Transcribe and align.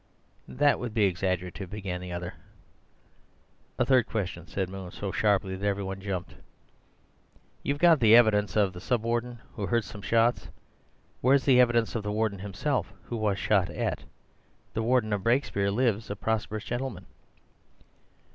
"That 0.47 0.79
would 0.79 0.95
be 0.95 1.03
exaggerative," 1.03 1.69
began 1.69 2.01
the 2.01 2.11
other. 2.11 2.33
"A 3.77 3.85
third 3.85 4.07
question," 4.07 4.47
said 4.47 4.67
Moon, 4.67 4.89
so 4.89 5.11
sharply 5.11 5.55
that 5.55 5.67
every 5.67 5.83
one 5.83 6.01
jumped. 6.01 6.33
"You've 7.61 7.77
got 7.77 7.99
the 7.99 8.15
evidence 8.15 8.55
of 8.55 8.73
the 8.73 8.81
Sub 8.81 9.03
Warden 9.03 9.37
who 9.53 9.67
heard 9.67 9.83
some 9.83 10.01
shots; 10.01 10.49
where's 11.21 11.45
the 11.45 11.59
evidence 11.59 11.93
of 11.93 12.01
the 12.01 12.11
Warden 12.11 12.39
himself 12.39 12.91
who 13.03 13.15
was 13.15 13.37
shot 13.37 13.69
at? 13.69 14.03
The 14.73 14.81
Warden 14.81 15.13
of 15.13 15.21
Brakespeare 15.21 15.69
lives, 15.69 16.09
a 16.09 16.15
prosperous 16.15 16.63
gentleman." 16.63 17.05